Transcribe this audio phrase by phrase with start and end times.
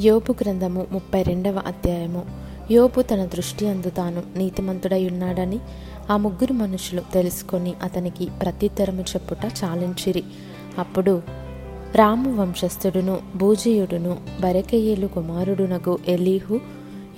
[0.00, 2.24] యోపు గ్రంథము ముప్పై రెండవ అధ్యాయము.
[2.70, 5.58] యోపు తన దృష్టి అందు తాను నీతిమంతుడై ఉన్నాడని
[6.10, 10.24] ఆ ముగ్గురు మనుషులు తెలుసుకొని అతనికి ప్రత్యుత్తరము చెప్పుట చాలించిరి.
[10.78, 11.22] అప్పుడు
[11.94, 16.60] రాము వంశస్థుడును భూజీయుడును బరకెయ్యేలు కుమారుడునగు ఎలీహు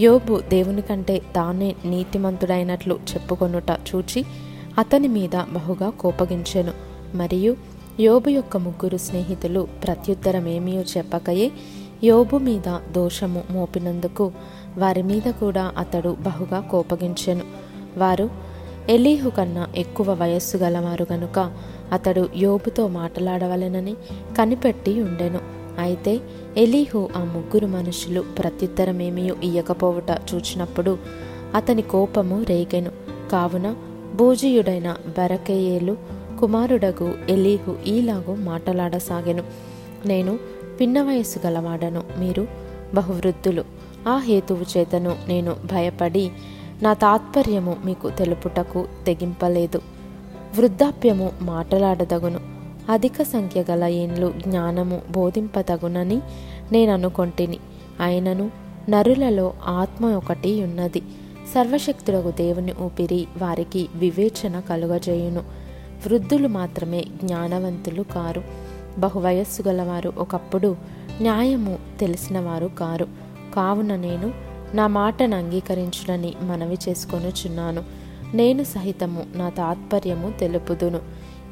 [0.00, 4.24] యోబు దేవుని కంటే తానే నీతిమంతుడైనట్లు చెప్పుకొనుట చూచి
[4.78, 6.72] అతని మీద బహుగా కోపగించెను.
[7.14, 7.56] మరియు
[8.00, 11.52] యోబు యొక్క ముగ్గురు స్నేహితులు ప్రత్యుత్తరమేమీ చెప్పకయే
[12.04, 14.32] యోబు మీద దోషము మోపినందుకు
[14.78, 17.40] వారి మీద కూడా అతడు బహుగా కోపగించెను.
[17.98, 18.30] వారు
[18.88, 21.52] ఎలీహు కన్నా ఎక్కువ వయస్సు గలవారు గనుక
[21.92, 23.94] అతడు యోబుతో మాట్లాడవలెనని
[24.38, 25.40] కనిపెట్టి ఉండెను.
[25.78, 26.20] అయితే
[26.56, 30.98] ఎలీహు ఆ ముగ్గురు మనుషులు ప్రత్యుత్తరమేమీ ఇయ్యకపోవుట చూచినప్పుడు
[31.54, 32.90] అతని కోపము రేగెను.
[33.32, 33.74] కావున
[34.16, 35.96] భూజీయుడైన బరకేయేలు
[36.40, 39.70] కుమారుడగు ఎలీహు ఈలాగు మాటలాడసాగెను.
[40.06, 40.38] నేను
[40.80, 42.02] పిన్న వయస్సు గలవాడను.
[42.18, 42.46] మీరు
[42.94, 43.64] బహువృద్ధులు.
[44.08, 46.30] ఆ హేతువు చేతను నేను భయపడి
[46.82, 49.80] నా తాత్పర్యము మీకు తెలుపుటకు తెగింపలేదు.
[50.58, 52.40] వృద్ధాప్యము మాటలాడదగును.
[52.92, 56.20] అధిక సంఖ్య గల ఏండ్లు జ్ఞానము బోధింపదగునని
[56.72, 57.58] నేను అనుకొంటిని
[58.00, 58.50] అయినను
[58.88, 61.00] నరులలో ఆత్మ ఒకటి ఉన్నది.
[61.54, 65.40] సర్వశక్తులకు దేవుని ఊపిరి వారికి వివేచన కలుగజేయును.
[66.06, 68.42] వృద్ధులు మాత్రమే జ్ఞానవంతులు కారు.
[68.98, 70.76] బహువయస్సు గలవారు ఒకప్పుడు
[71.20, 73.06] న్యాయము తెలిసినవారు కారు.
[73.54, 74.32] కావున నేను
[74.74, 77.84] నా మాటను అంగీకరించునని మనవి చేసుకొనుచున్నాను.
[78.34, 81.00] నేను సహితము నా తాత్పర్యము తెలుపుదును.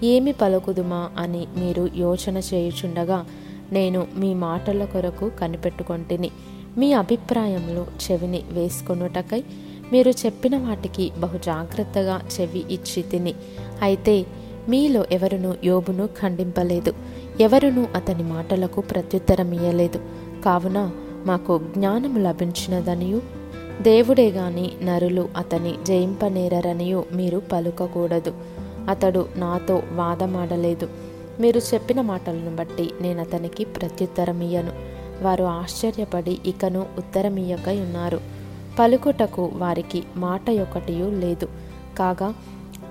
[0.02, 3.26] ఏమి పలుకుదుమా అని మీరు యోచన చేయుచుండగా
[3.72, 6.30] నేను మీ మాటల కొరకు కనిపెట్టుకొంటిని.
[6.78, 9.44] మీ అభిప్రాయంలో చెవిని వేసుకొనుటకై
[9.92, 13.34] మీరు చెప్పిన వాటికి బహు జాగ్రత్తగా చెవి ఇచ్చి తిని
[13.82, 14.26] అయితే
[14.68, 16.92] మీలో ఎవరును యోబును ఖండింపలేదు.
[17.40, 20.00] ఎవరునూ అతని మాటలకు ప్రత్యుత్తరం ఇయ్యలేదు
[20.44, 20.90] కావున
[21.26, 23.22] మాకు జ్ఞానము లభించినదనియు
[23.82, 28.34] దేవుడే గాని నరులు అతని జయింపనేరరనియు మీరు పలుకకూడదు.
[28.88, 30.88] అతడు నాతో వాదమాడలేదు.
[31.40, 34.72] మీరు చెప్పిన మాటలను బట్టి నేను అతనికి ప్రత్యుత్తరమియ్యను.
[35.24, 38.20] వారు ఆశ్చర్యపడి ఇకను ఉత్తరమియ్యక ఉన్నారు
[38.78, 41.48] పలుకుటకు వారికి మాట ఒకటియు లేదు.
[41.98, 42.34] కాగా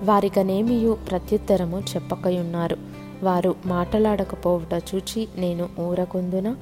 [0.02, 2.76] వారికనేమియు ప్రత్యుత్తరము చెప్పకయున్నారు.
[3.22, 6.56] వారు మాటలాడకపోవుట చూచి నేను ఊరకుందున?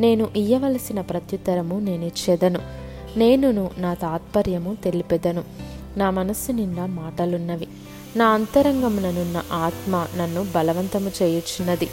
[0.00, 2.60] నేను ఇయ్యవలసిన ప్రత్యుత్తరము నేనిచ్చేదను.
[3.16, 5.44] నేనును నా తాత్పర్యము తెలిపెదను.
[5.96, 7.68] నా మనస్సు నిండా మాటలున్నవి.
[8.16, 11.88] నా అంతరంగముననున్న ఆత్మ నన్ను బలవంతము చేయుచున్నది.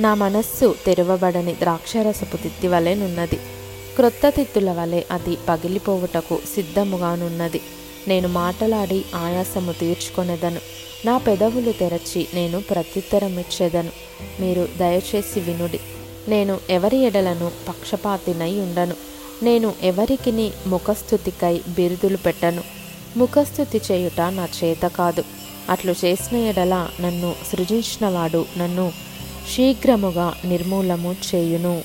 [0.00, 3.36] నా మనస్సు తెరవబడని ద్రాక్షరసపు తిత్తి వలెనున్నది
[3.96, 7.60] క్రొత్త తిత్తుల వలె అది పగిలిపోవుటకు సిద్ధముగానున్నది.
[8.08, 10.60] నేను మాటలాడి ఆయాసము తీర్చుకొనేదను.
[11.06, 13.90] నా పెదవులు తెరచి నేను ప్రత్యుత్తరం ఇచ్చేదను
[14.40, 15.80] మీరు దయచేసి వినుడి.
[16.28, 18.94] నేను ఎవరి ఎడలను పక్షపాతినై ఉండను.
[19.42, 22.62] నేను ఎవరికిని ముఖస్థుతికై బిరుదులు పెట్టను.
[23.16, 25.24] ముఖస్థుతి చేయుట నా చేత కాదు.
[25.70, 28.92] అట్లు చేసిన ఎడల నన్ను సృజించినవాడు నన్ను
[29.54, 31.82] శీఘ్రముగా నిర్మూలము చేయును.